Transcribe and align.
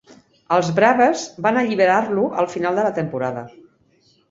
Els 0.55 0.71
Braves 0.79 1.25
van 1.47 1.59
alliberar-lo 1.61 2.25
al 2.45 2.51
final 2.57 2.83
de 2.83 2.89
la 2.89 2.97
temporada. 2.99 3.47